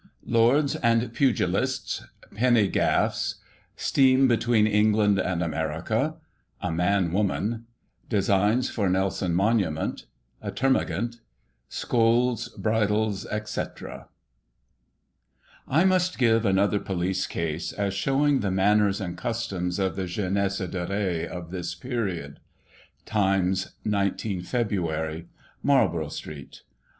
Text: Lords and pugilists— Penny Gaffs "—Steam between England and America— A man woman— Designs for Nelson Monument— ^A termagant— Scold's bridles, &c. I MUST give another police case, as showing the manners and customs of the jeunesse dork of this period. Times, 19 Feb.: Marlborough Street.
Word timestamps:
Lords 0.25 0.75
and 0.77 1.13
pugilists— 1.13 2.03
Penny 2.35 2.67
Gaffs 2.67 3.35
"—Steam 3.75 4.27
between 4.27 4.65
England 4.65 5.19
and 5.19 5.43
America— 5.43 6.15
A 6.59 6.71
man 6.71 7.11
woman— 7.11 7.65
Designs 8.17 8.67
for 8.67 8.89
Nelson 8.89 9.35
Monument— 9.35 10.07
^A 10.43 10.49
termagant— 10.55 11.17
Scold's 11.81 12.49
bridles, 12.49 13.27
&c. 13.45 13.61
I 15.67 15.83
MUST 15.83 16.17
give 16.17 16.47
another 16.47 16.79
police 16.79 17.27
case, 17.27 17.71
as 17.71 17.93
showing 17.93 18.39
the 18.39 18.49
manners 18.49 18.99
and 18.99 19.15
customs 19.15 19.77
of 19.77 19.95
the 19.95 20.07
jeunesse 20.07 20.57
dork 20.57 21.29
of 21.29 21.51
this 21.51 21.75
period. 21.75 22.39
Times, 23.05 23.73
19 23.85 24.41
Feb.: 24.41 25.27
Marlborough 25.61 26.09
Street. 26.09 26.63